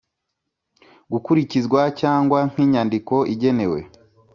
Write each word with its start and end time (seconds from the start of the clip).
gukurikizwa 1.11 1.81
cyangwa 1.99 2.39
nk 2.49 2.55
inyandiko 2.65 3.15
igenewe 3.33 3.79